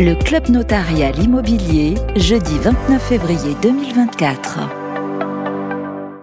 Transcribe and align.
Le 0.00 0.14
Club 0.14 0.48
Notarial 0.48 1.18
Immobilier, 1.20 1.94
jeudi 2.14 2.56
29 2.62 3.02
février 3.02 3.56
2024. 3.60 4.60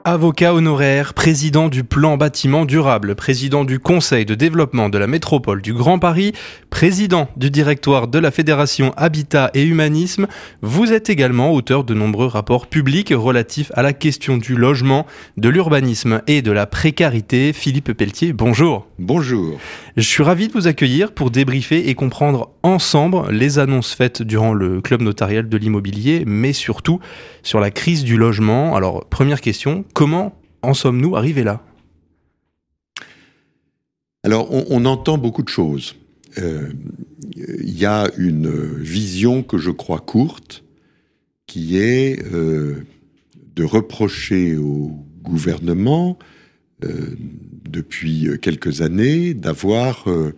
Avocat 0.06 0.54
honoraire, 0.54 1.14
président 1.14 1.68
du 1.68 1.84
plan 1.84 2.16
bâtiment 2.16 2.64
durable, 2.64 3.16
président 3.16 3.66
du 3.66 3.80
conseil 3.80 4.24
de 4.24 4.34
développement 4.34 4.88
de 4.88 4.98
la 4.98 5.08
métropole 5.08 5.62
du 5.62 5.74
Grand 5.74 6.00
Paris, 6.00 6.32
président 6.70 7.28
du 7.36 7.50
directoire 7.50 8.08
de 8.08 8.18
la 8.18 8.32
Fédération 8.32 8.94
Habitat 8.96 9.52
et 9.56 9.64
Humanisme, 9.64 10.28
vous 10.62 10.94
êtes 10.94 11.10
également 11.10 11.52
auteur 11.52 11.84
de 11.84 11.94
nombreux 11.94 12.28
rapports 12.28 12.68
publics 12.68 13.12
relatifs 13.14 13.74
à 13.74 13.82
la 13.82 13.92
question 13.92 14.38
du 14.38 14.56
logement, 14.56 15.06
de 15.36 15.50
l'urbanisme 15.50 16.22
et 16.28 16.42
de 16.42 16.52
la 16.52 16.66
précarité. 16.66 17.52
Philippe 17.52 17.92
Pelletier, 17.92 18.32
bonjour. 18.32 18.88
Bonjour. 18.98 19.60
Je 19.98 20.08
suis 20.08 20.24
ravi 20.24 20.48
de 20.48 20.54
vous 20.54 20.68
accueillir 20.68 21.14
pour 21.14 21.30
débriefer 21.30 21.90
et 21.90 21.96
comprendre 21.96 22.54
ensemble 22.64 23.30
les 23.30 23.60
annonces 23.60 23.94
faites 23.94 24.22
durant 24.22 24.54
le 24.54 24.80
club 24.80 25.02
notarial 25.02 25.50
de 25.50 25.58
l'immobilier, 25.58 26.24
mais 26.26 26.54
surtout 26.54 27.02
sur 27.44 27.60
la 27.60 27.72
crise 27.72 28.06
du 28.06 28.16
logement. 28.16 28.74
Alors, 28.74 29.06
première 29.10 29.42
question, 29.42 29.84
comment 29.94 30.40
en 30.62 30.74
sommes-nous 30.74 31.18
arrivés 31.18 31.44
là? 31.44 31.62
Alors, 34.24 34.48
on, 34.72 34.86
entend 34.86 35.18
beaucoup 35.18 35.44
de 35.44 35.50
choses. 35.50 35.98
Euh, 36.38 36.72
il 37.36 37.78
y 37.78 37.86
a 37.86 38.10
une 38.18 38.78
vision 38.78 39.44
que 39.44 39.58
je 39.58 39.72
crois 39.72 40.00
courte, 40.00 40.64
qui 41.48 41.78
est 41.78 42.26
euh, 42.34 42.86
de 43.56 43.64
reprocher 43.66 44.56
au 44.56 44.92
gouvernement 45.22 46.18
depuis 46.82 48.28
quelques 48.42 48.82
années 48.82 49.34
d'avoir 49.34 50.08
euh, 50.08 50.34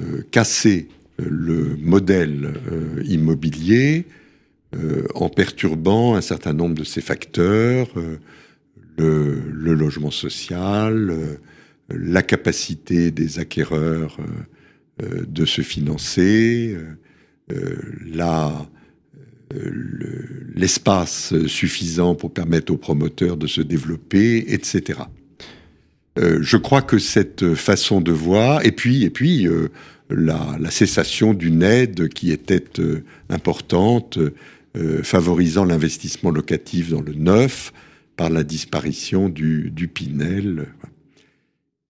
euh, 0.00 0.22
cassé 0.30 0.88
le 1.18 1.76
modèle 1.76 2.54
immobilier 3.04 4.06
en 5.14 5.28
perturbant 5.28 6.16
un 6.16 6.20
certain 6.20 6.52
nombre 6.52 6.74
de 6.74 6.82
ces 6.82 7.00
facteurs, 7.00 7.86
le, 8.98 9.34
logement 9.52 10.10
social, 10.10 11.16
la 11.88 12.22
capacité 12.24 13.12
des 13.12 13.38
acquéreurs 13.38 14.16
de 15.00 15.44
se 15.44 15.62
financer, 15.62 16.76
l'espace 20.56 21.46
suffisant 21.46 22.16
pour 22.16 22.34
permettre 22.34 22.72
aux 22.72 22.76
promoteurs 22.76 23.36
de 23.36 23.46
se 23.46 23.60
développer, 23.60 24.52
etc. 24.52 25.02
Euh, 26.18 26.38
je 26.42 26.56
crois 26.56 26.82
que 26.82 26.98
cette 26.98 27.54
façon 27.54 28.00
de 28.00 28.12
voir, 28.12 28.64
et 28.64 28.72
puis, 28.72 29.02
et 29.02 29.10
puis 29.10 29.48
euh, 29.48 29.68
la, 30.08 30.70
cessation 30.70 31.34
d'une 31.34 31.62
aide 31.62 32.08
qui 32.08 32.30
était 32.30 32.64
euh, 32.78 33.04
importante, 33.28 34.18
favorisant 35.04 35.64
l'investissement 35.64 36.32
locatif 36.32 36.90
dans 36.90 37.00
le 37.00 37.14
neuf, 37.14 37.72
par 38.16 38.28
la 38.28 38.42
disparition 38.42 39.28
du, 39.28 39.88
Pinel. 39.92 40.66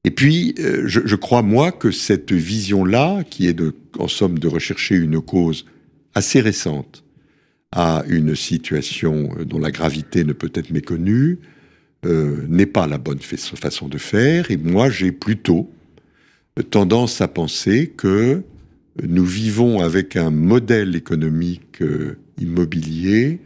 Et 0.05 0.11
puis, 0.11 0.55
je, 0.59 1.17
crois, 1.17 1.41
moi, 1.41 1.73
que 1.73 1.91
cette 1.91 2.33
vision-là, 2.33 3.25
qui 3.25 3.47
est 3.47 3.59
en 3.99 4.07
somme 4.07 4.39
de 4.39 4.49
rechercher 4.49 4.97
une 4.97 5.23
cause 5.23 5.65
assez 6.15 6.43
récente 6.43 7.05
à 7.73 8.05
une 8.07 8.37
situation 8.37 9.31
dont 9.47 9.59
la 9.59 9.71
gravité 9.71 10.23
ne 10.23 10.35
peut 10.35 10.53
être 10.55 10.71
méconnue, 10.71 11.39
euh, 12.05 12.45
n'est 12.49 12.67
pas 12.67 12.87
la 12.87 12.99
bonne 12.99 13.21
façon 13.21 13.89
de 13.89 13.99
faire. 13.99 14.51
Et 14.51 14.57
moi, 14.57 14.91
j'ai 14.91 15.13
plutôt 15.13 15.71
tendance 16.71 17.21
à 17.21 17.29
penser 17.29 17.93
que 17.97 18.43
nous 19.03 19.25
vivons 19.25 19.81
avec 19.81 20.17
un 20.17 20.31
modèle 20.31 20.97
économique 20.97 21.81
euh, 21.81 22.19
immobilier 22.39 23.41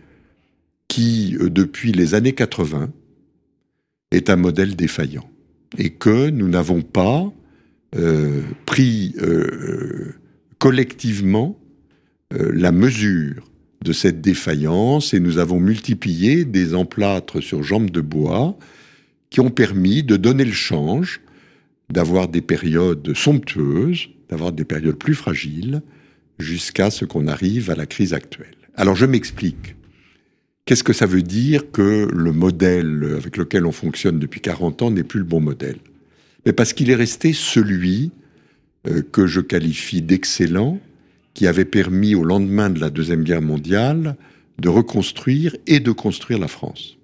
qui, 0.89 1.37
euh, 1.41 1.51
depuis 1.51 1.93
les 1.93 2.15
années 2.15 2.33
80, 2.33 2.91
est 4.11 4.29
un 4.29 4.37
modèle 4.37 4.75
défaillant. 4.75 5.29
Et 5.77 5.91
que 5.91 6.31
nous 6.31 6.49
n'avons 6.49 6.83
pas 6.83 7.31
pris 8.67 9.15
collectivement 10.59 11.59
la 12.31 12.73
mesure 12.73 13.49
de 13.83 13.93
cette 13.93 14.21
défaillance 14.21 15.15
et 15.15 15.21
nous 15.21 15.39
avons 15.39 15.61
multiplié 15.61 16.45
des 16.45 16.75
emplâtres 16.75 17.43
sur 17.43 17.63
jambes 17.63 17.91
de 17.91 18.01
bois 18.01 18.59
qui 19.31 19.41
ont 19.41 19.51
permis 19.51 20.03
de 20.03 20.17
donner 20.17 20.45
le 20.45 20.53
change, 20.53 21.21
d'avoir 21.91 22.29
des 22.29 22.41
périodes 22.41 23.15
somptueuses, 23.15 24.09
d'avoir 24.29 24.53
des 24.53 24.65
périodes 24.65 24.97
plus 24.97 25.15
fragiles, 25.15 25.83
jusqu'à 26.39 26.91
ce 26.91 27.05
qu'on 27.05 27.27
arrive 27.27 27.71
à 27.71 27.75
la 27.75 27.87
crise 27.87 28.15
actuelle. 28.15 28.55
Alors 28.75 28.95
je 28.95 29.07
m'explique. 29.07 29.75
Qu'est-ce 30.65 30.85
que 30.85 30.93
ça 30.93 31.07
veut 31.07 31.23
dire 31.23 31.71
que 31.71 32.09
le 32.13 32.33
modèle 32.33 33.15
avec 33.17 33.37
lequel 33.37 33.65
on 33.65 33.73
fonctionne 33.73 34.19
depuis 34.19 34.41
40 34.41 34.83
ans 34.83 34.91
n'est 34.91 35.03
plus 35.03 35.19
le 35.19 35.25
bon 35.25 35.41
modèle? 35.41 35.79
Mais 36.45 36.53
parce 36.53 36.73
qu'il 36.73 36.91
est 36.91 36.95
resté 36.95 37.33
celui 37.33 38.11
euh, 38.87 39.03
que 39.03 39.27
je 39.27 39.41
qualifie 39.41 40.03
d'excellent, 40.03 40.79
qui 41.39 41.47
avait 41.47 41.65
permis 41.65 42.17
au 42.17 42.25
lendemain 42.25 42.69
de 42.69 42.81
la 42.81 42.91
Deuxième 42.91 43.23
Guerre 43.23 43.43
mondiale 43.43 44.17
de 44.59 44.69
reconstruire 44.69 45.55
et 45.69 45.79
de 45.79 45.93
construire 45.93 46.41
la 46.41 46.49
France. 46.49 46.99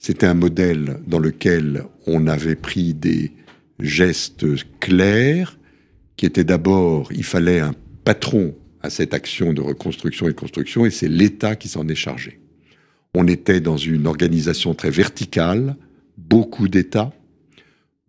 C'était 0.00 0.26
un 0.26 0.34
modèle 0.34 0.98
dans 1.06 1.20
lequel 1.20 1.84
on 2.08 2.26
avait 2.26 2.56
pris 2.56 2.92
des 2.92 3.30
gestes 3.78 4.44
clairs, 4.80 5.60
qui 6.16 6.26
étaient 6.26 6.42
d'abord, 6.42 7.12
il 7.12 7.22
fallait 7.22 7.60
un 7.60 7.72
patron 8.04 8.52
à 8.80 8.90
cette 8.90 9.14
action 9.14 9.52
de 9.52 9.60
reconstruction 9.60 10.26
et 10.26 10.32
de 10.32 10.36
construction, 10.36 10.84
et 10.84 10.90
c'est 10.90 11.06
l'État 11.06 11.54
qui 11.54 11.68
s'en 11.68 11.86
est 11.86 11.94
chargé. 11.94 12.40
On 13.14 13.28
était 13.28 13.60
dans 13.60 13.76
une 13.76 14.08
organisation 14.08 14.74
très 14.74 14.90
verticale, 14.90 15.76
beaucoup 16.18 16.66
d'États, 16.66 17.12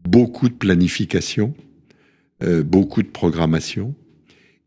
beaucoup 0.03 0.49
de 0.49 0.55
planification, 0.55 1.53
euh, 2.41 2.63
beaucoup 2.63 3.03
de 3.03 3.09
programmation, 3.09 3.93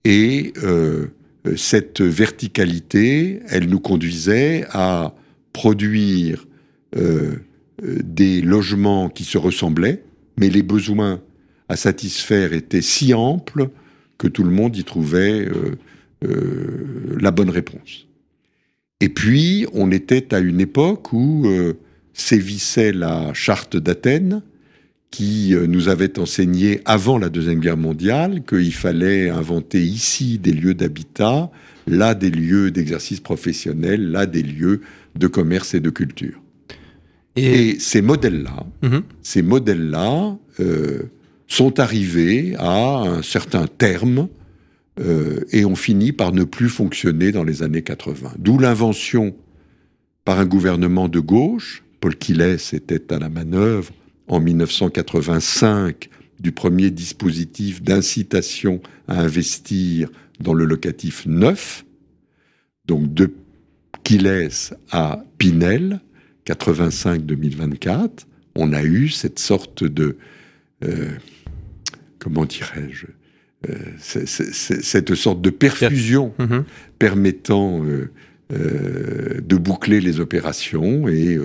et 0.06 0.52
euh, 0.62 1.08
cette 1.56 2.00
verticalité, 2.00 3.40
elle 3.48 3.68
nous 3.68 3.80
conduisait 3.80 4.64
à 4.70 5.16
produire 5.52 6.46
euh, 6.94 7.34
des 7.82 8.40
logements 8.40 9.08
qui 9.08 9.24
se 9.24 9.36
ressemblaient, 9.36 10.04
mais 10.38 10.48
les 10.48 10.62
besoins 10.62 11.20
à 11.68 11.74
satisfaire 11.74 12.52
étaient 12.52 12.82
si 12.82 13.14
amples 13.14 13.68
que 14.16 14.28
tout 14.28 14.44
le 14.44 14.50
monde 14.50 14.76
y 14.76 14.84
trouvait 14.84 15.48
euh, 16.24 17.16
la 17.18 17.32
bonne 17.32 17.50
réponse. 17.50 18.06
Et 19.00 19.08
puis, 19.08 19.66
on 19.72 19.90
était 19.90 20.32
à 20.32 20.38
une 20.38 20.60
époque 20.60 21.12
où 21.12 21.46
sévissait 22.14 22.92
la 22.92 23.34
charte 23.34 23.76
d'Athènes, 23.76 24.42
qui 25.16 25.54
euh, 25.54 25.66
nous 25.66 25.88
avait 25.88 26.18
enseigné 26.18 26.82
avant 26.84 27.16
la 27.16 27.30
Deuxième 27.30 27.58
Guerre 27.58 27.78
mondiale 27.78 28.42
qu'il 28.46 28.74
fallait 28.74 29.30
inventer 29.30 29.82
ici 29.82 30.36
des 30.38 30.52
lieux 30.52 30.74
d'habitat, 30.74 31.50
là 31.86 32.14
des 32.14 32.28
lieux 32.28 32.70
d'exercice 32.70 33.20
professionnel, 33.20 34.10
là 34.10 34.26
des 34.26 34.42
lieux 34.42 34.82
de 35.14 35.26
commerce 35.26 35.72
et 35.72 35.80
de 35.80 35.88
culture. 35.88 36.38
Et, 37.34 37.78
ces 37.78 38.02
modèles-là, 38.02 38.66
mhm. 38.82 39.04
ces 39.22 39.40
modèles-là 39.40 40.36
euh, 40.60 41.04
sont 41.46 41.80
arrivés 41.80 42.54
à 42.58 42.98
un 42.98 43.22
certain 43.22 43.66
terme 43.68 44.28
euh, 45.00 45.40
et 45.50 45.64
ont 45.64 45.76
fini 45.76 46.12
par 46.12 46.32
ne 46.32 46.44
plus 46.44 46.68
fonctionner 46.68 47.32
dans 47.32 47.44
les 47.44 47.62
années 47.62 47.80
80. 47.80 48.32
D'où 48.38 48.58
l'invention 48.58 49.34
par 50.26 50.40
un 50.40 50.46
gouvernement 50.46 51.08
de 51.08 51.20
gauche, 51.20 51.84
Paul 52.00 52.16
Quillès 52.16 52.74
était 52.74 53.14
à 53.14 53.18
la 53.18 53.30
manœuvre, 53.30 53.94
en 54.28 54.40
1985 54.40 56.08
du 56.40 56.52
premier 56.52 56.90
dispositif 56.90 57.82
d'incitation 57.82 58.80
à 59.08 59.20
investir 59.20 60.10
dans 60.40 60.54
le 60.54 60.64
locatif 60.64 61.24
neuf, 61.26 61.84
donc 62.86 63.12
de 63.14 63.32
Quilles 64.04 64.48
à 64.90 65.24
Pinel, 65.38 66.00
85-2024, 66.46 68.26
on 68.54 68.72
a 68.72 68.82
eu 68.84 69.08
cette 69.08 69.38
sorte 69.38 69.84
de, 69.84 70.16
euh, 70.84 71.10
comment 72.18 72.44
dirais-je, 72.44 73.06
euh, 73.68 73.74
cette 73.98 75.14
sorte 75.14 75.40
de 75.40 75.50
perfusion 75.50 76.34
mm-hmm. 76.38 76.62
permettant 76.98 77.84
euh, 77.84 79.35
de 79.56 79.62
boucler 79.62 80.00
les 80.00 80.20
opérations 80.20 81.08
et 81.08 81.38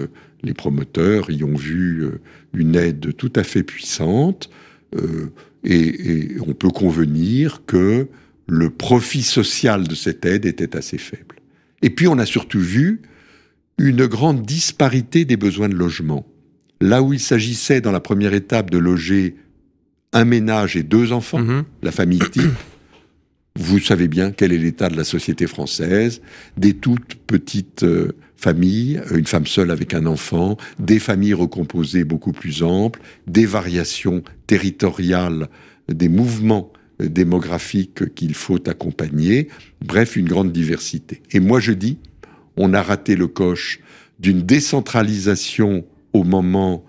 les 0.43 0.53
promoteurs 0.53 1.29
y 1.29 1.43
ont 1.43 1.55
vu 1.55 2.03
euh, 2.03 2.19
une 2.53 2.75
aide 2.75 3.15
tout 3.15 3.31
à 3.35 3.43
fait 3.43 3.63
puissante 3.63 4.49
euh, 4.95 5.31
et, 5.63 6.35
on 6.45 6.53
peut 6.53 6.69
convenir 6.69 7.63
que 7.65 8.07
le 8.47 8.69
profit 8.69 9.23
social 9.23 9.87
de 9.87 9.95
cette 9.95 10.25
aide 10.25 10.45
était 10.45 10.75
assez 10.75 10.97
faible. 10.97 11.35
Et 11.81 11.89
puis 11.89 12.07
on 12.07 12.17
a 12.17 12.25
surtout 12.25 12.59
vu 12.59 13.01
une 13.77 14.05
grande 14.07 14.43
disparité 14.43 15.23
des 15.25 15.37
besoins 15.37 15.69
de 15.69 15.75
logement. 15.75 16.25
Là 16.81 17.03
où 17.03 17.13
il 17.13 17.19
s'agissait 17.19 17.79
dans 17.79 17.91
la 17.91 17.99
première 17.99 18.33
étape 18.33 18.69
de 18.69 18.77
loger 18.77 19.35
un 20.13 20.25
ménage 20.25 20.75
et 20.75 20.83
deux 20.83 21.11
enfants, 21.13 21.41
mm-hmm. 21.41 21.63
la 21.83 21.91
famille 21.91 22.19
type, 22.31 22.51
vous 23.55 23.79
savez 23.79 24.07
bien 24.07 24.31
quel 24.31 24.53
est 24.53 24.57
l'état 24.57 24.89
de 24.89 24.95
la 24.95 25.03
société 25.03 25.47
française, 25.47 26.21
des 26.57 26.73
toutes 26.73 27.15
petites 27.15 27.83
euh, 27.83 28.13
familles, 28.37 29.01
une 29.11 29.27
femme 29.27 29.45
seule 29.45 29.71
avec 29.71 29.93
un 29.93 30.05
enfant, 30.05 30.57
des 30.79 30.99
familles 30.99 31.33
recomposées 31.33 32.03
beaucoup 32.03 32.31
plus 32.31 32.63
amples, 32.63 33.01
des 33.27 33.45
variations 33.45 34.23
territoriales, 34.47 35.47
des 35.89 36.09
mouvements 36.09 36.71
démographiques 36.99 38.13
qu'il 38.15 38.35
faut 38.35 38.67
accompagner, 38.69 39.49
bref, 39.83 40.15
une 40.15 40.27
grande 40.27 40.51
diversité. 40.51 41.21
Et 41.31 41.39
moi 41.39 41.59
je 41.59 41.73
dis, 41.73 41.97
on 42.57 42.73
a 42.73 42.81
raté 42.81 43.15
le 43.15 43.27
coche 43.27 43.79
d'une 44.19 44.41
décentralisation 44.41 45.85
au 46.13 46.23
moment 46.23 46.85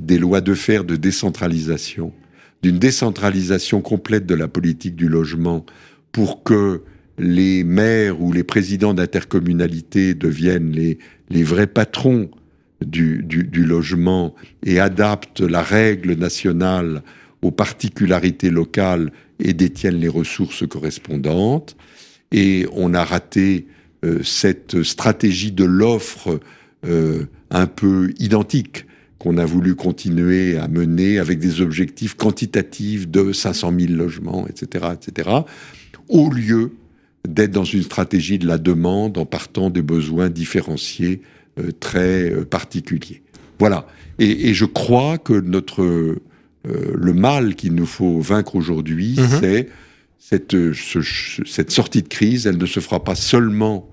des 0.00 0.18
lois 0.18 0.40
de 0.40 0.54
fer 0.54 0.84
de 0.84 0.96
décentralisation, 0.96 2.12
d'une 2.62 2.78
décentralisation 2.78 3.80
complète 3.80 4.26
de 4.26 4.34
la 4.34 4.48
politique 4.48 4.96
du 4.96 5.08
logement 5.08 5.64
pour 6.16 6.42
que 6.42 6.80
les 7.18 7.62
maires 7.62 8.22
ou 8.22 8.32
les 8.32 8.42
présidents 8.42 8.94
d'intercommunalité 8.94 10.14
deviennent 10.14 10.72
les, 10.72 11.42
vrais 11.42 11.66
patrons 11.66 12.30
du, 12.80 13.22
logement 13.52 14.34
et 14.64 14.80
adaptent 14.80 15.42
la 15.42 15.62
règle 15.62 16.14
nationale 16.14 17.02
aux 17.42 17.50
particularités 17.50 18.48
locales 18.48 19.12
et 19.40 19.52
détiennent 19.52 20.00
les 20.00 20.08
ressources 20.08 20.66
correspondantes. 20.66 21.76
Et 22.32 22.64
on 22.72 22.94
a 22.94 23.04
raté 23.04 23.66
euh, 24.02 24.22
cette 24.22 24.84
stratégie 24.84 25.52
de 25.52 25.64
l'offre 25.64 26.40
euh, 26.86 27.26
un 27.50 27.66
peu 27.66 28.14
identique 28.18 28.86
qu'on 29.18 29.36
a 29.36 29.44
voulu 29.44 29.74
continuer 29.74 30.56
à 30.56 30.66
mener 30.66 31.18
avec 31.18 31.40
des 31.40 31.60
objectifs 31.60 32.14
quantitatifs 32.14 33.06
de 33.06 33.34
500 33.34 33.74
000 33.78 33.92
logements, 33.92 34.46
etc., 34.48 34.86
etc., 34.94 35.28
au 36.08 36.30
lieu 36.30 36.72
d'être 37.26 37.50
dans 37.50 37.64
une 37.64 37.82
stratégie 37.82 38.38
de 38.38 38.46
la 38.46 38.58
demande 38.58 39.18
en 39.18 39.26
partant 39.26 39.70
des 39.70 39.82
besoins 39.82 40.30
différenciés 40.30 41.22
euh, 41.58 41.70
très 41.78 42.30
euh, 42.30 42.44
particuliers. 42.44 43.22
Voilà. 43.58 43.86
Et, 44.18 44.48
et, 44.48 44.54
je 44.54 44.64
crois 44.64 45.18
que 45.18 45.32
notre 45.32 45.82
euh, 45.82 46.20
le 46.64 47.12
mal 47.12 47.54
qu'il 47.54 47.74
nous 47.74 47.86
faut 47.86 48.20
vaincre 48.20 48.54
aujourd'hui, 48.56 49.14
mm-hmm. 49.14 49.40
c'est 49.40 49.68
cette, 50.18 50.72
ce, 50.72 51.00
cette 51.46 51.70
sortie 51.70 52.02
de 52.02 52.08
crise. 52.08 52.46
Elle 52.46 52.58
ne 52.58 52.66
se 52.66 52.80
fera 52.80 53.02
pas 53.02 53.14
seulement 53.14 53.88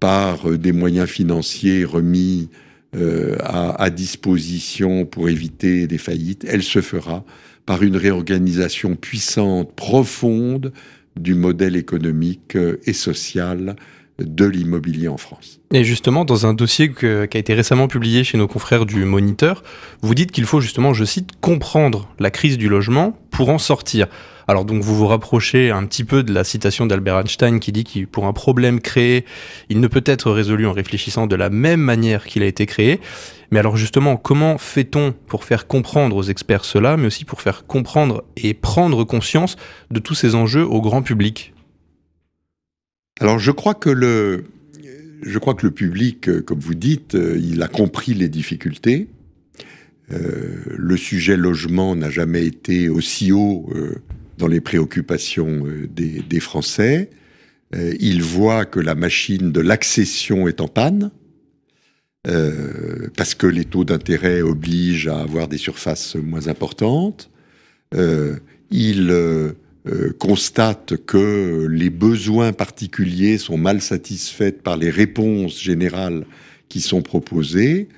par 0.00 0.50
des 0.50 0.72
moyens 0.72 1.08
financiers 1.08 1.84
remis 1.84 2.48
à, 2.92 3.80
à, 3.80 3.90
disposition 3.90 5.04
pour 5.04 5.28
éviter 5.28 5.86
des 5.86 5.98
faillites. 5.98 6.44
Elle 6.48 6.64
se 6.64 6.80
fera 6.80 7.24
par 7.66 7.82
une 7.82 7.96
réorganisation 7.96 8.96
puissante, 8.96 9.76
profonde 9.76 10.72
du 11.20 11.34
modèle 11.34 11.76
économique 11.76 12.56
euh, 12.56 12.80
et 12.86 12.92
social 12.92 13.76
de 14.20 14.44
l'immobilier 14.44 15.08
en 15.08 15.16
France. 15.16 15.60
Et 15.72 15.84
justement, 15.84 16.24
dans 16.24 16.46
un 16.46 16.54
dossier 16.54 16.92
qui 16.92 17.06
a 17.06 17.24
été 17.24 17.54
récemment 17.54 17.88
publié 17.88 18.24
chez 18.24 18.38
nos 18.38 18.48
confrères 18.48 18.86
du 18.86 19.04
Moniteur, 19.04 19.62
vous 20.02 20.14
dites 20.14 20.32
qu'il 20.32 20.44
faut 20.44 20.60
justement, 20.60 20.94
je 20.94 21.04
cite, 21.04 21.30
comprendre 21.40 22.08
la 22.18 22.30
crise 22.30 22.58
du 22.58 22.68
logement 22.68 23.16
pour 23.30 23.48
en 23.50 23.58
sortir. 23.58 24.06
Alors 24.48 24.64
donc 24.64 24.82
vous 24.82 24.96
vous 24.96 25.06
rapprochez 25.06 25.70
un 25.70 25.86
petit 25.86 26.02
peu 26.02 26.24
de 26.24 26.32
la 26.32 26.42
citation 26.42 26.84
d'Albert 26.84 27.20
Einstein 27.20 27.60
qui 27.60 27.70
dit 27.70 27.84
que 27.84 28.04
pour 28.04 28.26
un 28.26 28.32
problème 28.32 28.80
créé, 28.80 29.24
il 29.68 29.78
ne 29.78 29.86
peut 29.86 30.02
être 30.04 30.32
résolu 30.32 30.66
en 30.66 30.72
réfléchissant 30.72 31.28
de 31.28 31.36
la 31.36 31.50
même 31.50 31.80
manière 31.80 32.24
qu'il 32.24 32.42
a 32.42 32.46
été 32.46 32.66
créé. 32.66 33.00
Mais 33.52 33.60
alors 33.60 33.76
justement, 33.76 34.16
comment 34.16 34.58
fait-on 34.58 35.14
pour 35.28 35.44
faire 35.44 35.68
comprendre 35.68 36.16
aux 36.16 36.24
experts 36.24 36.64
cela, 36.64 36.96
mais 36.96 37.06
aussi 37.06 37.24
pour 37.24 37.42
faire 37.42 37.64
comprendre 37.66 38.24
et 38.36 38.52
prendre 38.52 39.04
conscience 39.04 39.54
de 39.92 40.00
tous 40.00 40.16
ces 40.16 40.34
enjeux 40.34 40.64
au 40.64 40.80
grand 40.80 41.02
public? 41.02 41.52
Alors 43.20 43.38
je 43.38 43.50
crois 43.50 43.74
que 43.74 43.90
le, 43.90 44.44
je 45.22 45.38
crois 45.38 45.54
que 45.54 45.66
le 45.66 45.72
public, 45.72 46.42
comme 46.44 46.58
vous 46.58 46.74
dites, 46.74 47.14
il 47.14 47.62
a 47.62 47.68
compris 47.68 48.14
les 48.14 48.30
difficultés. 48.30 49.08
Euh, 50.10 50.62
le 50.76 50.96
sujet 50.96 51.36
logement 51.36 51.94
n'a 51.94 52.10
jamais 52.10 52.44
été 52.46 52.88
aussi 52.88 53.30
haut 53.30 53.70
euh, 53.74 53.96
dans 54.38 54.48
les 54.48 54.60
préoccupations 54.60 55.66
euh, 55.66 55.86
des, 55.86 56.22
des 56.22 56.40
Français. 56.40 57.10
Euh, 57.76 57.94
ils 58.00 58.22
voient 58.22 58.64
que 58.64 58.80
la 58.80 58.94
machine 58.94 59.52
de 59.52 59.60
l'accession 59.60 60.48
est 60.48 60.60
en 60.60 60.68
panne, 60.68 61.10
euh, 62.26 63.08
parce 63.16 63.34
que 63.34 63.46
les 63.46 63.64
taux 63.64 63.84
d'intérêt 63.84 64.42
obligent 64.42 65.08
à 65.08 65.20
avoir 65.20 65.46
des 65.46 65.58
surfaces 65.58 66.16
moins 66.16 66.48
importantes. 66.48 67.30
Euh, 67.94 68.36
ils 68.70 69.12
euh, 69.86 70.12
constatent 70.18 70.96
que 71.06 71.66
les 71.70 71.90
besoins 71.90 72.52
particuliers 72.52 73.38
sont 73.38 73.56
mal 73.56 73.80
satisfaits 73.80 74.62
par 74.62 74.76
les 74.76 74.90
réponses 74.90 75.60
générales 75.60 76.26
qui 76.68 76.80
sont 76.80 77.02
proposées. 77.02 77.88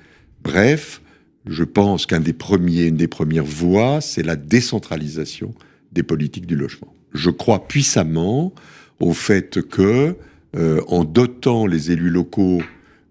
Bref, 0.43 1.01
je 1.45 1.63
pense 1.63 2.05
qu'un 2.05 2.19
des 2.19 2.33
premiers, 2.33 2.85
une 2.85 2.97
des 2.97 3.07
premières 3.07 3.43
voies, 3.43 4.01
c'est 4.01 4.23
la 4.23 4.35
décentralisation 4.35 5.53
des 5.91 6.03
politiques 6.03 6.47
du 6.47 6.55
logement. 6.55 6.93
Je 7.13 7.29
crois 7.29 7.67
puissamment 7.67 8.53
au 8.99 9.13
fait 9.13 9.61
que, 9.61 10.15
euh, 10.55 10.81
en 10.87 11.03
dotant 11.03 11.65
les 11.65 11.91
élus 11.91 12.09
locaux 12.09 12.61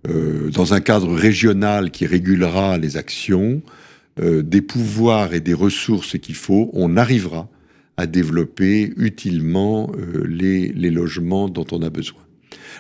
euh, 0.08 0.50
dans 0.50 0.75
un 0.75 0.80
cadre 0.80 1.14
régional 1.14 1.90
qui 1.90 2.06
régulera 2.06 2.78
les 2.78 2.96
actions, 2.96 3.62
euh, 4.20 4.42
des 4.42 4.60
pouvoirs 4.60 5.32
et 5.32 5.40
des 5.40 5.54
ressources 5.54 6.18
qu'il 6.18 6.34
faut, 6.34 6.70
on 6.72 6.96
arrivera 6.96 7.48
à 7.96 8.06
développer 8.06 8.92
utilement 8.96 9.90
euh, 9.96 10.24
les, 10.26 10.68
les 10.68 10.90
logements 10.90 11.48
dont 11.48 11.66
on 11.72 11.82
a 11.82 11.90
besoin. 11.90 12.20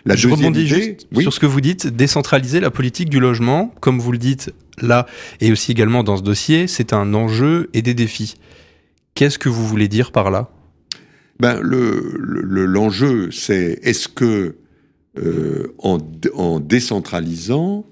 La 0.04 0.16
Je 0.16 0.28
rebondis 0.28 0.60
idée, 0.60 0.66
juste 0.66 1.06
oui. 1.12 1.22
sur 1.22 1.32
ce 1.32 1.38
que 1.40 1.46
vous 1.46 1.60
dites, 1.60 1.86
décentraliser 1.86 2.60
la 2.60 2.70
politique 2.70 3.08
du 3.08 3.20
logement, 3.20 3.74
comme 3.80 4.00
vous 4.00 4.12
le 4.12 4.18
dites 4.18 4.52
là, 4.80 5.06
et 5.40 5.52
aussi 5.52 5.70
également 5.70 6.02
dans 6.02 6.16
ce 6.16 6.22
dossier, 6.22 6.66
c'est 6.66 6.92
un 6.92 7.14
enjeu 7.14 7.68
et 7.74 7.82
des 7.82 7.94
défis. 7.94 8.36
Qu'est-ce 9.14 9.38
que 9.38 9.48
vous 9.48 9.66
voulez 9.66 9.88
dire 9.88 10.10
par 10.10 10.30
là? 10.30 10.50
Ben, 11.38 11.60
L'enjeu, 11.60 13.26
le, 13.26 13.30
c'est 13.30 13.78
est-ce 13.82 14.08
que 14.08 14.56
euh, 15.18 15.74
en, 15.78 15.98
en, 16.34 16.58
décentralisant, 16.60 17.84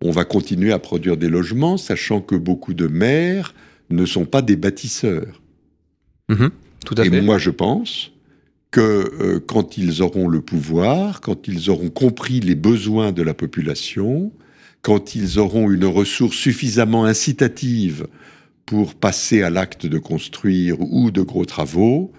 on 0.00 0.10
va 0.12 0.24
continuer 0.24 0.72
à 0.72 0.78
produire 0.78 1.16
des 1.16 1.28
logements, 1.28 1.76
sachant 1.76 2.20
que 2.20 2.36
beaucoup 2.36 2.74
de 2.74 2.86
maires 2.86 3.54
ne 3.90 4.06
sont 4.06 4.24
pas 4.24 4.42
des 4.42 4.56
bâtisseurs? 4.56 5.42
Mmh, 6.28 6.46
tout 6.84 6.94
à 6.98 7.04
Et 7.04 7.10
fait. 7.10 7.20
moi, 7.20 7.38
je 7.38 7.50
pense 7.50 8.12
que 8.70 8.80
euh, 8.80 9.40
quand 9.40 9.78
ils 9.78 10.02
auront 10.02 10.28
le 10.28 10.40
pouvoir, 10.40 11.20
quand 11.20 11.48
ils 11.48 11.70
auront 11.70 11.90
compris 11.90 12.40
les 12.40 12.54
besoins 12.54 13.12
de 13.12 13.22
la 13.22 13.34
population, 13.34 14.32
quand 14.82 15.14
ils 15.14 15.38
auront 15.38 15.70
une 15.70 15.84
ressource 15.84 16.36
suffisamment 16.36 17.04
incitative 17.04 18.06
pour 18.64 18.94
passer 18.94 19.42
à 19.42 19.50
l'acte 19.50 19.86
de 19.86 19.98
construire 19.98 20.80
ou 20.80 21.10
de 21.10 21.22
gros 21.22 21.44
travaux, 21.44 22.12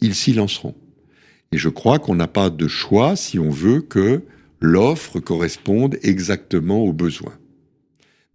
ils 0.00 0.14
s'y 0.14 0.32
lanceront. 0.32 0.74
Et 1.52 1.58
je 1.58 1.68
crois 1.68 1.98
qu'on 1.98 2.14
n'a 2.14 2.28
pas 2.28 2.48
de 2.48 2.68
choix 2.68 3.16
si 3.16 3.38
on 3.38 3.50
veut 3.50 3.82
que 3.82 4.22
l'offre 4.60 5.20
corresponde 5.20 5.98
exactement 6.02 6.80
aux 6.80 6.92
besoins. 6.92 7.34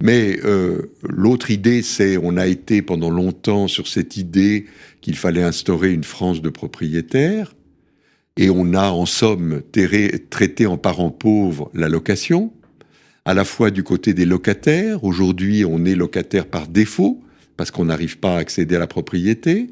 Mais 0.04 0.38
euh, 0.44 0.92
l'autre 1.04 1.52
idée, 1.52 1.82
c'est 1.82 2.18
on 2.18 2.38
a 2.38 2.48
été 2.48 2.82
pendant 2.82 3.10
longtemps 3.10 3.68
sur 3.68 3.88
cette 3.88 4.18
idée 4.18 4.66
qu'il 5.02 5.16
fallait 5.16 5.44
instaurer 5.44 5.94
une 5.94 6.04
France 6.04 6.42
de 6.42 6.50
propriétaires, 6.50 7.56
et 8.38 8.50
on 8.50 8.74
a 8.74 8.90
en 8.90 9.06
somme 9.06 9.62
traité 10.30 10.66
en 10.66 10.78
parent 10.78 11.10
pauvre 11.10 11.72
la 11.74 11.88
location, 11.88 12.52
à 13.24 13.34
la 13.34 13.46
fois 13.46 13.72
du 13.72 13.84
côté 13.84 14.14
des 14.14 14.26
locataires, 14.26 15.04
aujourd'hui 15.04 15.64
on 15.64 15.86
est 15.86 15.96
locataire 15.96 16.46
par 16.46 16.68
défaut, 16.68 17.24
parce 17.56 17.72
qu'on 17.72 17.86
n'arrive 17.86 18.20
pas 18.20 18.36
à 18.36 18.40
accéder 18.40 18.76
à 18.76 18.80
la 18.80 18.88
propriété, 18.88 19.70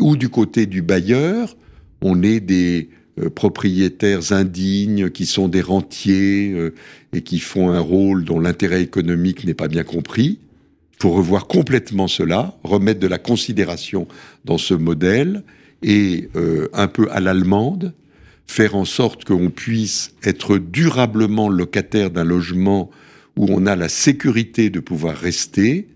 ou 0.00 0.16
du 0.16 0.28
côté 0.28 0.66
du 0.66 0.80
bailleur, 0.80 1.56
on 2.00 2.22
est 2.22 2.40
des 2.40 2.90
propriétaires 3.34 4.32
indignes 4.32 5.10
qui 5.10 5.26
sont 5.26 5.48
des 5.48 5.60
rentiers 5.60 6.52
euh, 6.52 6.74
et 7.12 7.22
qui 7.22 7.38
font 7.38 7.70
un 7.70 7.80
rôle 7.80 8.24
dont 8.24 8.40
l'intérêt 8.40 8.82
économique 8.82 9.44
n'est 9.44 9.54
pas 9.54 9.68
bien 9.68 9.84
compris. 9.84 10.38
Il 10.94 11.02
faut 11.02 11.12
revoir 11.12 11.46
complètement 11.46 12.08
cela, 12.08 12.56
remettre 12.64 13.00
de 13.00 13.06
la 13.06 13.18
considération 13.18 14.08
dans 14.44 14.58
ce 14.58 14.74
modèle 14.74 15.44
et 15.82 16.28
euh, 16.36 16.68
un 16.72 16.88
peu 16.88 17.08
à 17.10 17.20
l'allemande, 17.20 17.94
faire 18.46 18.74
en 18.74 18.84
sorte 18.84 19.24
qu'on 19.24 19.50
puisse 19.50 20.12
être 20.24 20.58
durablement 20.58 21.48
locataire 21.48 22.10
d'un 22.10 22.24
logement 22.24 22.90
où 23.36 23.46
on 23.50 23.66
a 23.66 23.76
la 23.76 23.88
sécurité 23.88 24.70
de 24.70 24.80
pouvoir 24.80 25.16
rester, 25.16 25.86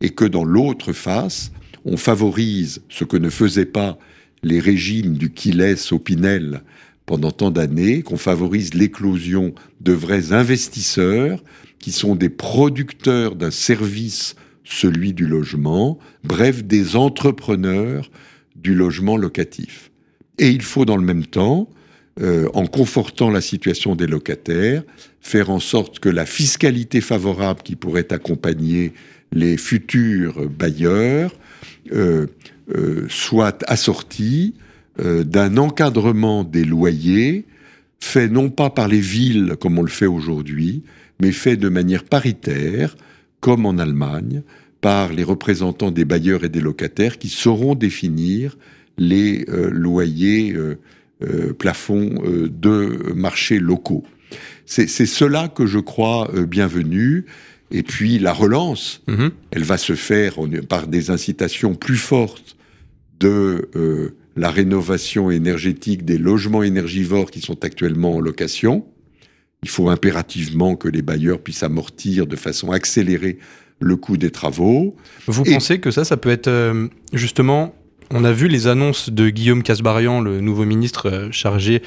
et 0.00 0.10
que 0.10 0.24
dans 0.24 0.44
l'autre 0.44 0.92
face, 0.92 1.50
on 1.84 1.96
favorise 1.96 2.82
ce 2.88 3.04
que 3.04 3.16
ne 3.16 3.30
faisaient 3.30 3.66
pas 3.66 3.98
les 4.44 4.60
régimes 4.60 5.14
du 5.16 5.30
Quilles 5.30 5.76
au 5.90 5.98
Pinel 5.98 6.62
pendant 7.06 7.30
tant 7.30 7.50
d'années, 7.50 8.02
qu'on 8.02 8.16
favorise 8.16 8.74
l'éclosion 8.74 9.54
de 9.80 9.92
vrais 9.92 10.32
investisseurs 10.32 11.42
qui 11.78 11.92
sont 11.92 12.14
des 12.14 12.30
producteurs 12.30 13.34
d'un 13.34 13.50
service, 13.50 14.36
celui 14.64 15.12
du 15.12 15.26
logement, 15.26 15.98
bref, 16.22 16.64
des 16.64 16.96
entrepreneurs 16.96 18.10
du 18.56 18.74
logement 18.74 19.18
locatif. 19.18 19.90
Et 20.38 20.48
il 20.48 20.62
faut 20.62 20.86
dans 20.86 20.96
le 20.96 21.04
même 21.04 21.26
temps, 21.26 21.68
euh, 22.22 22.48
en 22.54 22.66
confortant 22.66 23.30
la 23.30 23.42
situation 23.42 23.94
des 23.94 24.06
locataires, 24.06 24.82
faire 25.20 25.50
en 25.50 25.60
sorte 25.60 25.98
que 25.98 26.08
la 26.08 26.24
fiscalité 26.24 27.00
favorable 27.00 27.60
qui 27.62 27.76
pourrait 27.76 28.12
accompagner 28.12 28.94
les 29.32 29.56
futurs 29.56 30.48
bailleurs 30.48 31.34
euh, 31.92 32.26
euh, 32.74 33.06
soit 33.08 33.64
assortie 33.68 34.54
d'un 34.96 35.56
encadrement 35.56 36.44
des 36.44 36.64
loyers 36.64 37.46
fait 37.98 38.28
non 38.28 38.48
pas 38.48 38.70
par 38.70 38.86
les 38.86 39.00
villes 39.00 39.56
comme 39.60 39.76
on 39.76 39.82
le 39.82 39.88
fait 39.88 40.06
aujourd'hui, 40.06 40.84
mais 41.20 41.32
fait 41.32 41.56
de 41.56 41.68
manière 41.68 42.04
paritaire, 42.04 42.96
comme 43.40 43.66
en 43.66 43.78
Allemagne, 43.78 44.42
par 44.80 45.12
les 45.12 45.24
représentants 45.24 45.90
des 45.90 46.04
bailleurs 46.04 46.44
et 46.44 46.48
des 46.48 46.60
locataires 46.60 47.18
qui 47.18 47.28
sauront 47.28 47.74
définir 47.74 48.56
les 48.98 49.44
euh, 49.48 49.70
loyers 49.70 50.52
euh, 50.52 50.78
euh, 51.22 51.52
plafonds 51.52 52.22
de 52.24 53.12
marchés 53.14 53.58
locaux. 53.58 54.04
C'est 54.66 54.88
cela 54.88 55.48
que 55.48 55.66
je 55.66 55.78
crois 55.78 56.30
bienvenu. 56.48 57.26
Et 57.70 57.82
puis 57.82 58.18
la 58.18 58.32
relance, 58.32 59.02
mm-hmm. 59.08 59.30
elle 59.50 59.64
va 59.64 59.78
se 59.78 59.94
faire 59.94 60.36
par 60.68 60.86
des 60.86 61.10
incitations 61.10 61.74
plus 61.74 61.96
fortes 61.96 62.56
de 63.20 63.68
la 64.36 64.50
rénovation 64.50 65.30
énergétique 65.30 66.04
des 66.04 66.18
logements 66.18 66.62
énergivores 66.62 67.30
qui 67.30 67.40
sont 67.40 67.64
actuellement 67.64 68.16
en 68.16 68.20
location. 68.20 68.84
Il 69.62 69.68
faut 69.68 69.88
impérativement 69.88 70.76
que 70.76 70.88
les 70.88 71.02
bailleurs 71.02 71.40
puissent 71.40 71.62
amortir 71.62 72.26
de 72.26 72.36
façon 72.36 72.70
accélérée 72.70 73.38
le 73.80 73.96
coût 73.96 74.16
des 74.16 74.30
travaux. 74.30 74.96
Vous 75.26 75.44
pensez 75.44 75.78
que 75.78 75.90
ça, 75.90 76.04
ça 76.04 76.16
peut 76.16 76.30
être 76.30 76.50
justement 77.12 77.74
on 78.10 78.24
a 78.24 78.32
vu 78.32 78.48
les 78.48 78.66
annonces 78.66 79.10
de 79.10 79.30
Guillaume 79.30 79.62
Casbarian, 79.62 80.20
le 80.20 80.40
nouveau 80.40 80.64
ministre 80.64 81.10
euh, 81.10 81.28
chargé 81.30 81.82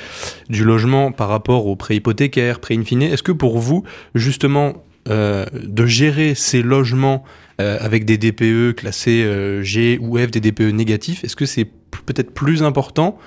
du 0.50 0.64
logement 0.64 1.12
par 1.12 1.30
rapport 1.30 1.68
aux 1.68 1.76
prêts 1.76 1.96
hypothécaires, 1.96 2.60
prêts 2.60 2.76
in 2.76 2.84
fine. 2.84 3.04
Est-ce 3.04 3.24
que 3.24 3.32
pour 3.32 3.60
vous, 3.60 3.84
justement, 4.16 4.84
euh, 5.08 5.46
de 5.54 5.86
gérer 5.86 6.36
ces 6.36 6.62
logements 6.62 7.24
euh, 7.60 7.78
avec 7.80 8.06
des 8.06 8.18
DPE 8.18 8.76
classés 8.76 9.26
G 9.62 9.98
ou 10.02 10.18
F, 10.18 10.32
des 10.32 10.42
DPE 10.42 10.74
négatifs, 10.74 11.24
est-ce 11.24 11.36
que 11.36 11.46
c'est 11.46 11.68
peut-être 12.06 12.32
plus 12.32 12.64
important 12.64 13.18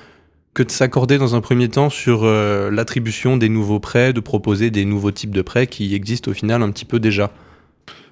que 0.52 0.62
de 0.62 0.70
s'accorder 0.70 1.18
dans 1.18 1.37
un 1.37 1.40
premier 1.40 1.68
temps 1.68 1.90
sur 1.90 2.25
l'attribution 2.25 3.37
des 3.37 3.49
nouveaux 3.49 3.78
prêts, 3.78 4.12
de 4.12 4.18
proposer 4.18 4.70
des 4.70 4.84
nouveaux 4.84 5.12
types 5.12 5.30
de 5.30 5.42
prêts 5.42 5.68
qui 5.68 5.94
existent 5.94 6.30
au 6.30 6.34
final 6.34 6.62
un 6.62 6.70
petit 6.70 6.84
peu 6.84 6.99
déjà? 6.99 7.32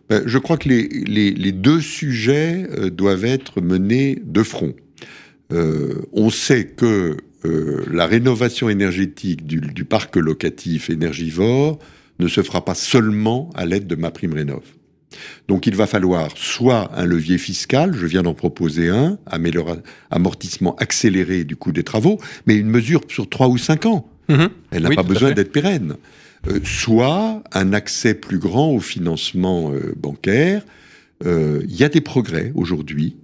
Ben, 0.08 0.22
je 0.24 0.38
crois 0.38 0.56
que 0.56 0.68
les, 0.68 1.52
deux 1.52 1.80
sujets 1.80 2.66
euh, 2.70 2.90
doivent 2.90 3.26
être 3.26 3.60
menés 3.60 4.18
de 4.24 4.42
front. 4.42 4.74
Euh, 5.52 6.02
on 6.12 6.30
sait 6.30 6.66
que 6.66 7.16
euh, 7.44 7.84
la 7.90 8.06
rénovation 8.06 8.68
énergétique 8.68 9.46
du, 9.46 9.84
parc 9.84 10.16
locatif 10.16 10.90
énergivore 10.90 11.78
ne 12.18 12.28
se 12.28 12.42
fera 12.42 12.64
pas 12.64 12.74
seulement 12.74 13.50
à 13.54 13.66
l'aide 13.66 13.86
de 13.86 13.96
ma 13.96 14.10
prime 14.10 14.32
rénov. 14.32 14.62
Donc 15.48 15.66
il 15.66 15.74
va 15.74 15.86
falloir 15.86 16.30
soit 16.36 16.90
un 16.94 17.04
levier 17.04 17.38
fiscal, 17.38 17.94
je 17.94 18.06
viens 18.06 18.22
d'en 18.22 18.34
proposer 18.34 18.88
un, 18.88 19.18
amortissement 20.10 20.76
accéléré 20.76 21.44
du 21.44 21.56
coût 21.56 21.72
des 21.72 21.82
travaux, 21.82 22.18
mais 22.46 22.56
une 22.56 22.68
mesure 22.68 23.00
sur 23.08 23.28
trois 23.28 23.48
ou 23.48 23.58
cinq 23.58 23.86
ans. 23.86 24.08
Mmh 24.28 24.46
Elle 24.70 24.82
n'a 24.82 24.90
pas 24.90 25.02
besoin 25.02 25.32
d'être 25.32 25.52
pérenne. 25.52 25.96
Euh, 26.46 26.60
soit 26.62 27.42
un 27.52 27.72
accès 27.72 28.14
plus 28.14 28.38
grand 28.38 28.70
au 28.70 28.80
financement 28.80 29.72
euh, 29.72 29.94
bancaire. 29.96 30.62
Euh, 31.26 31.62
il 31.68 31.74
y 31.74 31.82
a 31.82 31.88
des 31.88 32.00
progrès 32.00 32.52
aujourd'hui. 32.54 33.16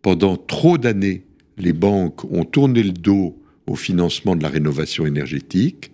Pendant 0.00 0.36
trop 0.36 0.78
d'années, 0.78 1.24
les 1.58 1.72
banques 1.72 2.24
ont 2.32 2.44
tourné 2.44 2.82
le 2.82 2.92
dos 2.92 3.38
au 3.66 3.74
financement 3.74 4.36
de 4.36 4.42
la 4.42 4.48
rénovation 4.48 5.04
énergétique. 5.04 5.90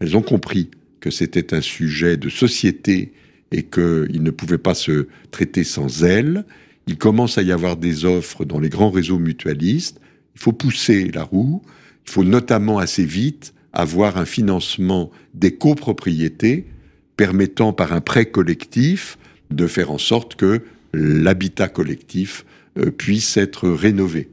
Elles 0.00 0.16
ont 0.16 0.22
compris 0.22 0.70
que 1.00 1.10
c'était 1.10 1.54
un 1.54 1.60
sujet 1.60 2.16
de 2.16 2.28
société 2.28 3.12
et 3.52 3.62
qu'ils 3.62 4.22
ne 4.22 4.30
pouvaient 4.30 4.58
pas 4.58 4.74
se 4.74 5.08
traiter 5.30 5.64
sans 5.64 6.04
elles. 6.04 6.44
Il 6.86 6.98
commence 6.98 7.38
à 7.38 7.42
y 7.42 7.52
avoir 7.52 7.76
des 7.76 8.04
offres 8.04 8.44
dans 8.44 8.58
les 8.58 8.68
grands 8.68 8.90
réseaux 8.90 9.18
mutualistes. 9.18 10.00
Il 10.34 10.40
faut 10.40 10.52
pousser 10.52 11.10
la 11.12 11.24
roue. 11.24 11.62
Il 12.06 12.12
faut 12.12 12.24
notamment 12.24 12.78
assez 12.78 13.04
vite 13.04 13.54
avoir 13.72 14.16
un 14.16 14.24
financement 14.24 15.10
des 15.34 15.54
copropriétés 15.54 16.66
permettant 17.16 17.72
par 17.72 17.92
un 17.92 18.00
prêt 18.00 18.26
collectif 18.26 19.18
de 19.50 19.66
faire 19.66 19.90
en 19.90 19.98
sorte 19.98 20.36
que 20.36 20.62
l'habitat 20.92 21.68
collectif 21.68 22.44
euh, 22.78 22.90
puisse 22.90 23.36
être 23.36 23.68
rénové. 23.68 24.28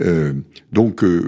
Euh, 0.00 0.32
donc 0.72 1.04
euh, 1.04 1.26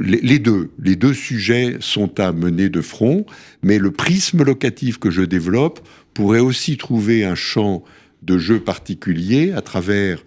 les, 0.00 0.38
deux, 0.38 1.14
sujets 1.14 1.76
sont 1.80 2.18
à 2.18 2.32
mener 2.32 2.68
de 2.68 2.80
front, 2.80 3.24
mais 3.62 3.78
le 3.78 3.90
prisme 3.90 4.42
locatif 4.42 4.98
que 4.98 5.10
je 5.10 5.22
développe 5.22 5.80
pourrait 6.14 6.40
aussi 6.40 6.76
trouver 6.76 7.24
un 7.24 7.34
champ 7.34 7.82
de 8.22 8.38
jeu 8.38 8.60
particulier 8.60 9.52
à 9.52 9.62
travers 9.62 10.24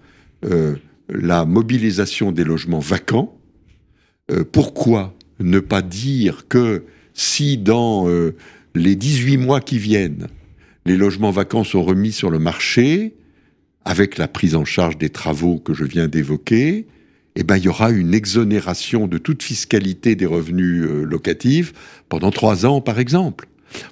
la 1.10 1.46
mobilisation 1.46 2.32
des 2.32 2.44
logements 2.44 2.80
vacants. 2.80 3.38
pourquoi 4.52 5.16
ne 5.40 5.60
pas 5.60 5.82
dire 5.82 6.48
que 6.48 6.84
si 7.14 7.58
dans 7.58 8.08
euh, 8.08 8.36
les 8.76 8.96
18 8.96 9.38
mois 9.38 9.62
qui 9.62 9.78
viennent, 9.78 10.28
les 10.86 10.98
logements 10.98 11.32
vacants 11.32 11.64
sont 11.64 11.84
remis 11.84 12.12
sur 12.12 12.30
le 12.30 12.40
marché, 12.40 13.16
avec 13.86 14.18
la 14.18 14.28
prise 14.28 14.56
en 14.56 14.66
charge 14.66 14.98
des 14.98 15.10
travaux 15.10 15.60
que 15.60 15.74
je 15.74 15.84
viens 15.84 16.08
d'évoquer, 16.08 16.88
eh 17.36 17.44
ben, 17.44 17.58
il 17.58 17.64
y 17.64 17.68
aura 17.68 17.90
une 17.90 18.14
exonération 18.14 19.08
de 19.08 19.18
toute 19.18 19.44
fiscalité 19.44 20.16
des 20.16 20.26
revenus 20.26 20.84
euh, 20.84 21.04
locatifs 21.04 21.74
pendant 22.10 22.32
trois 22.32 22.66
ans, 22.66 22.82
par 22.82 23.00
exemple. 23.00 23.48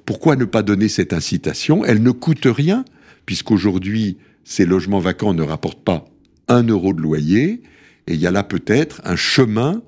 Pourquoi 0.05 0.35
ne 0.35 0.45
pas 0.45 0.61
donner 0.61 0.89
cette 0.89 1.13
incitation? 1.13 1.83
Elle 1.83 2.03
ne 2.03 2.11
coûte 2.11 2.45
rien, 2.45 2.85
puisqu'aujourd'hui, 3.25 4.17
ces 4.43 4.65
logements 4.65 4.99
vacants 4.99 5.33
ne 5.33 5.41
rapportent 5.41 5.83
pas 5.83 6.05
un 6.47 6.63
euro 6.63 6.93
de 6.93 7.01
loyer, 7.01 7.61
et 8.07 8.13
il 8.13 8.19
y 8.19 8.27
a 8.27 8.31
là 8.31 8.43
peut-être 8.43 9.01
un 9.05 9.15
chemin 9.15 9.81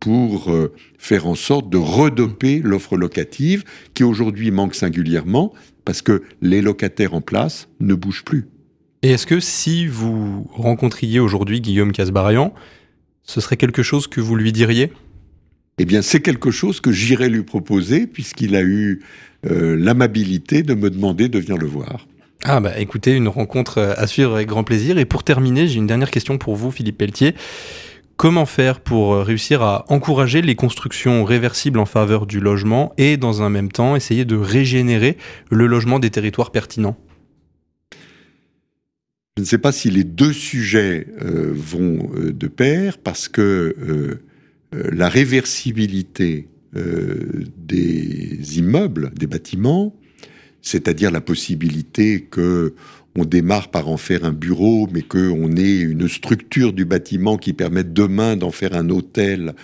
pour 0.00 0.50
euh, 0.50 0.72
faire 0.98 1.26
en 1.26 1.34
sorte 1.34 1.70
de 1.70 1.76
redoper 1.76 2.60
l'offre 2.62 2.96
locative 2.96 3.64
qui 3.94 4.04
aujourd'hui 4.04 4.50
manque 4.50 4.74
singulièrement 4.74 5.52
parce 5.84 6.02
que 6.02 6.22
les 6.40 6.60
locataires 6.62 7.14
en 7.14 7.20
place 7.20 7.68
ne 7.80 7.94
bougent 7.94 8.24
plus. 8.24 8.48
Et 9.02 9.10
est-ce 9.10 9.26
que 9.26 9.40
si 9.40 9.86
vous 9.86 10.46
rencontriez 10.52 11.20
aujourd'hui 11.20 11.60
Guillaume 11.60 11.92
Casbarian, 11.92 12.52
ce 13.28 13.42
serait 13.42 13.58
quelque 13.58 13.82
chose 13.82 14.06
que 14.06 14.22
vous 14.22 14.34
lui 14.36 14.52
diriez? 14.52 14.90
Eh 15.76 15.84
bien, 15.84 16.00
c'est 16.00 16.20
quelque 16.20 16.50
chose 16.50 16.80
que 16.80 16.90
j'irais 16.90 17.28
lui 17.28 17.42
proposer 17.42 18.06
puisqu'il 18.06 18.56
a 18.56 18.62
eu 18.62 19.02
euh, 19.46 19.76
l'amabilité 19.78 20.62
de 20.62 20.74
me 20.74 20.88
demander 20.90 21.28
de 21.28 21.38
venir 21.38 21.58
le 21.58 21.66
voir. 21.66 22.08
Ah 22.44 22.60
bah 22.60 22.78
écoutez, 22.78 23.14
une 23.14 23.28
rencontre 23.28 23.78
à 23.78 24.06
suivre 24.06 24.34
avec 24.34 24.48
grand 24.48 24.64
plaisir. 24.64 24.96
Et 24.96 25.04
pour 25.04 25.24
terminer, 25.24 25.68
j'ai 25.68 25.76
une 25.76 25.86
dernière 25.86 26.10
question 26.10 26.38
pour 26.38 26.56
vous, 26.56 26.70
Philippe 26.70 26.96
Pelletier. 26.98 27.34
Comment 28.16 28.46
faire 28.46 28.80
pour 28.80 29.12
euh, 29.12 29.22
réussir 29.22 29.62
à 29.62 29.84
encourager 29.88 30.40
les 30.40 30.54
constructions 30.54 31.22
réversibles 31.22 31.78
en 31.78 31.86
faveur 31.86 32.26
du 32.26 32.40
logement 32.40 32.94
et 32.96 33.18
dans 33.18 33.42
un 33.42 33.50
même 33.50 33.70
temps 33.70 33.94
essayer 33.94 34.24
de 34.24 34.36
régénérer 34.36 35.18
le 35.50 35.66
logement 35.66 35.98
des 35.98 36.10
territoires 36.10 36.50
pertinents? 36.50 36.96
Je 39.38 39.42
ne 39.42 39.46
sais 39.46 39.58
pas 39.58 39.70
si 39.70 39.88
les 39.88 40.02
deux 40.02 40.32
sujets 40.32 41.06
euh, 41.22 41.52
vont 41.54 42.10
euh, 42.16 42.32
de 42.32 42.48
pair 42.48 42.98
parce 42.98 43.28
que 43.28 44.18
la 44.72 45.08
réversibilité 45.08 46.48
des 46.74 48.58
immeubles, 48.58 49.12
des 49.14 49.28
bâtiments, 49.28 49.94
c'est-à-dire 50.60 51.12
la 51.12 51.20
possibilité 51.20 52.22
que 52.22 52.74
on 53.16 53.24
démarre 53.24 53.70
par 53.70 53.88
en 53.88 53.96
faire 53.96 54.24
un 54.24 54.32
bureau, 54.32 54.88
mais 54.92 55.02
qu'on 55.02 55.56
ait 55.56 55.78
une 55.78 56.08
structure 56.08 56.72
du 56.72 56.84
bâtiment 56.84 57.36
qui 57.36 57.52
permette 57.52 57.92
demain 57.92 58.34
d'en 58.34 58.50
faire 58.50 58.74
un 58.74 58.90
hôtel, 58.90 59.54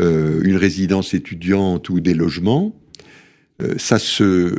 euh, 0.00 0.40
une 0.42 0.56
résidence 0.56 1.14
étudiante 1.14 1.88
ou 1.88 2.00
des 2.00 2.14
logements, 2.14 2.74
euh, 3.62 3.74
ça 3.78 4.00
se 4.00 4.56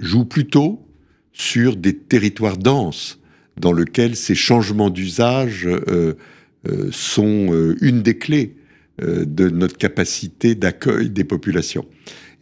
joue 0.00 0.24
plutôt 0.24 0.86
sur 1.32 1.74
des 1.74 1.96
territoires 1.96 2.58
denses 2.58 3.18
dans 3.58 3.72
lesquels 3.72 4.16
ces 4.16 4.34
changements 4.34 4.90
d'usage 4.90 5.66
euh, 5.66 6.14
sont 6.90 7.74
une 7.80 8.02
des 8.02 8.16
clés 8.16 8.56
de 8.98 9.50
notre 9.50 9.76
capacité 9.76 10.54
d'accueil 10.54 11.10
des 11.10 11.24
populations. 11.24 11.84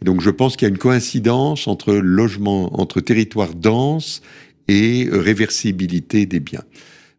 donc 0.01 0.21
je 0.21 0.29
pense 0.29 0.55
qu'il 0.55 0.65
y 0.65 0.71
a 0.71 0.73
une 0.73 0.77
coïncidence 0.77 1.67
entre 1.67 1.93
logement, 1.95 2.79
entre 2.79 3.01
territoires 3.01 3.53
denses 3.53 4.21
et 4.67 5.07
euh, 5.07 5.19
réversibilité 5.19 6.25
des 6.25 6.39
biens. 6.39 6.63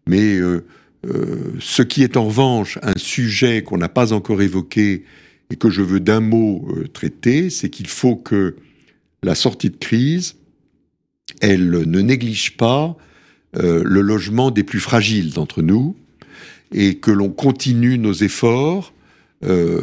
Mais 0.07 0.37
euh, 0.37 0.65
euh, 1.07 1.53
ce 1.61 1.83
qui 1.83 2.03
est 2.03 2.17
en 2.17 2.27
revanche 2.27 2.79
un 2.83 2.97
sujet 2.97 3.63
qu'on 3.63 3.79
n'a 3.79 3.89
pas 3.89 4.13
encore 4.13 4.43
évoqué 4.43 5.05
et 5.51 5.57
que 5.57 5.71
je 5.71 5.83
veux 5.83 6.01
d'un 6.01 6.21
mot 6.21 6.67
traiter, 6.95 7.51
c'est 7.51 7.69
qu'il 7.69 7.87
faut 7.87 8.17
que 8.17 8.57
la 9.23 9.35
sortie 9.35 9.71
de 9.71 9.77
crise, 9.77 10.37
elle 11.41 11.71
ne 11.71 12.01
néglige 12.01 12.57
pas 12.57 12.97
le 13.57 14.01
logement 14.01 14.51
des 14.51 14.65
plus 14.65 14.81
fragiles 14.81 15.33
d'entre 15.33 15.63
nous 15.63 15.97
et 16.73 16.97
que 16.97 17.11
l'on 17.11 17.29
continue 17.29 17.99
nos 17.99 18.13
efforts 18.13 18.95
euh, 19.45 19.81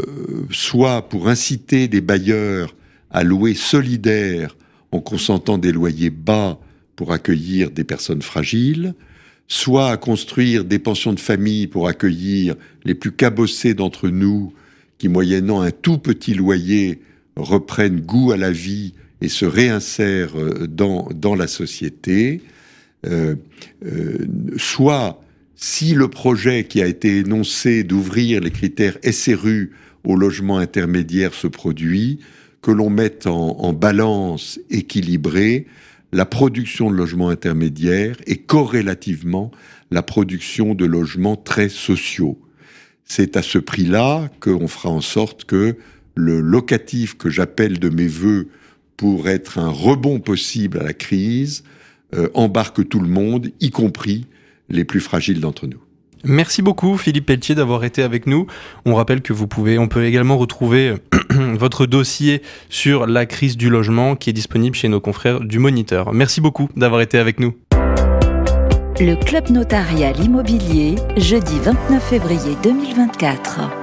soit 0.49 1.07
pour 1.07 1.27
inciter 1.27 1.87
des 1.87 2.01
bailleurs 2.01 2.75
à 3.11 3.23
louer 3.23 3.53
solidaire 3.53 4.57
en 4.91 4.99
consentant 4.99 5.59
des 5.59 5.71
loyers 5.71 6.09
bas 6.09 6.59
pour 6.95 7.13
accueillir 7.13 7.69
des 7.69 7.83
personnes 7.83 8.23
fragiles, 8.23 8.95
soit 9.47 9.91
à 9.91 9.97
construire 9.97 10.65
des 10.65 10.79
pensions 10.79 11.13
de 11.13 11.19
famille 11.19 11.67
pour 11.67 11.87
accueillir 11.87 12.55
les 12.85 12.95
plus 12.95 13.11
cabossés 13.11 13.75
d'entre 13.75 14.09
nous 14.09 14.53
qui, 14.97 15.09
moyennant 15.09 15.61
un 15.61 15.71
tout 15.71 15.99
petit 15.99 16.33
loyer, 16.33 17.01
reprennent 17.35 18.01
goût 18.01 18.31
à 18.31 18.37
la 18.37 18.51
vie 18.51 18.93
et 19.21 19.29
se 19.29 19.45
réinsèrent 19.45 20.37
euh, 20.39 20.65
dans, 20.67 21.07
dans 21.13 21.35
la 21.35 21.47
société, 21.47 22.41
euh, 23.05 23.36
euh, 23.86 24.27
soit 24.58 25.22
si 25.55 25.93
le 25.93 26.08
projet 26.08 26.65
qui 26.65 26.81
a 26.81 26.88
été 26.88 27.17
énoncé 27.17 27.84
d'ouvrir 27.84 28.41
les 28.41 28.51
critères 28.51 28.98
SRU 29.03 29.72
au 30.03 30.15
logement 30.15 30.58
intermédiaire 30.58 31.34
se 31.34 31.48
produit, 31.48 32.20
que 32.62 32.72
l'on 32.72 32.89
mette 32.89 33.25
en, 33.27 33.74
balance 33.74 34.60
équilibrée 34.70 35.65
la 36.12 36.25
production 36.25 36.91
de 36.91 36.96
logements 36.96 37.29
intermédiaires 37.29 38.17
et 38.27 38.38
corrélativement 38.38 39.51
la 39.89 40.03
production 40.03 40.75
de 40.75 40.86
logements 40.86 41.36
très 41.36 41.70
sociaux. 41.70 42.39
C'est 43.03 43.36
à 43.36 43.41
ce 43.41 43.58
prix-là 43.58 44.29
qu'on 44.39 44.67
fera 44.67 44.89
en 44.89 45.01
sorte 45.01 45.46
que 45.46 45.75
le 46.15 46.39
locatif 46.39 47.17
que 47.17 47.29
j'appelle 47.29 47.79
de 47.79 47.89
mes 47.89 48.08
voeux 48.08 48.50
pour 48.96 49.27
être 49.27 49.58
un 49.58 49.70
rebond 49.70 50.20
possible 50.20 50.79
à 50.79 50.84
la 50.84 50.93
crise 50.93 51.63
euh, 52.15 52.29
embarque 52.33 52.87
tout 52.87 52.99
le 52.99 53.07
monde, 53.07 53.51
y 53.59 53.69
compris 53.69 54.25
les 54.69 54.83
plus 54.85 54.99
fragiles 54.99 55.39
d'entre 55.39 55.67
nous. 55.67 55.79
Merci 56.23 56.61
beaucoup 56.61 56.97
Philippe 56.97 57.25
Pelletier 57.25 57.55
d'avoir 57.55 57.83
été 57.83 58.03
avec 58.03 58.27
nous. 58.27 58.45
On 58.85 58.93
rappelle 58.93 59.21
que 59.21 59.33
vous 59.33 59.47
pouvez, 59.47 59.79
on 59.79 59.87
peut 59.87 60.05
également 60.05 60.37
retrouver 60.37 60.95
votre 61.29 61.85
dossier 61.85 62.41
sur 62.69 63.07
la 63.07 63.25
crise 63.25 63.57
du 63.57 63.69
logement 63.69 64.15
qui 64.15 64.29
est 64.29 64.33
disponible 64.33 64.75
chez 64.75 64.87
nos 64.87 64.99
confrères 64.99 65.39
du 65.39 65.57
Moniteur. 65.57 66.13
Merci 66.13 66.39
beaucoup 66.41 66.69
d'avoir 66.75 67.01
été 67.01 67.17
avec 67.17 67.39
nous. 67.39 67.55
Le 68.99 69.15
Club 69.15 69.49
Notarial 69.49 70.19
Immobilier, 70.23 70.95
jeudi 71.17 71.57
29 71.59 72.03
février 72.03 72.55
2024. 72.61 73.80